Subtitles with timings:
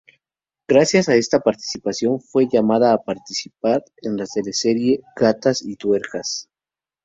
[0.67, 6.49] Gracias a esta participación, fue llamada a participar en la teleserie "Gatas y Tuercas".